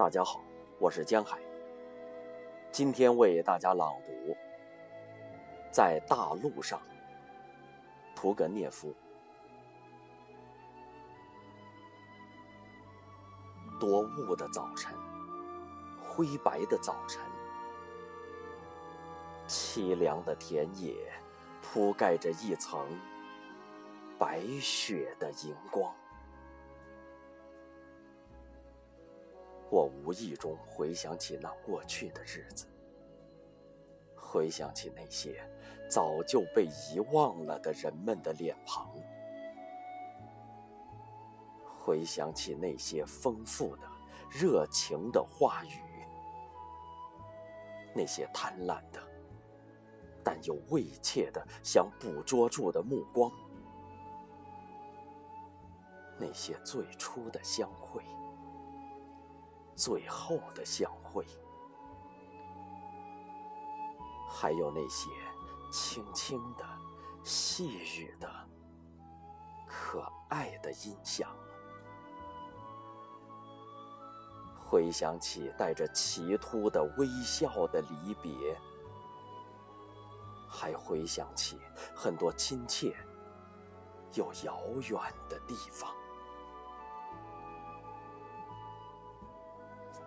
[0.00, 0.40] 大家好，
[0.78, 1.38] 我是江海。
[2.72, 4.32] 今天为大家朗读
[5.70, 6.80] 《在大路上》，
[8.16, 8.94] 屠格涅夫。
[13.78, 14.96] 多雾的早晨，
[16.02, 17.20] 灰白的早晨，
[19.46, 20.96] 凄凉的田野
[21.60, 22.88] 铺盖着一层
[24.18, 25.94] 白雪的荧光。
[29.70, 32.66] 我无意中回想起那过去的日子，
[34.16, 35.48] 回想起那些
[35.88, 38.90] 早就被遗忘了的人们的脸庞，
[41.78, 43.82] 回想起那些丰富的、
[44.28, 45.80] 热情的话语，
[47.94, 49.00] 那些贪婪的
[50.24, 53.30] 但又畏怯的想捕捉住的目光，
[56.18, 58.02] 那些最初的相会。
[59.80, 61.24] 最后的相会，
[64.28, 65.08] 还有那些
[65.72, 66.66] 轻轻的、
[67.24, 68.30] 细语的、
[69.66, 71.34] 可爱的音响，
[74.54, 78.30] 回想起带着奇突的微笑的离别，
[80.46, 81.58] 还回想起
[81.96, 82.94] 很多亲切
[84.12, 85.90] 又遥远的地方。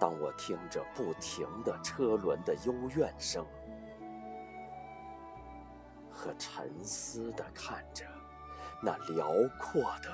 [0.00, 3.46] 当我听着不停的车轮的幽怨声，
[6.10, 8.06] 和沉思的看着
[8.82, 10.10] 那辽阔的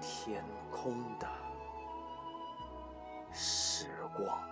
[0.00, 1.28] 天空的
[3.30, 4.49] 时光。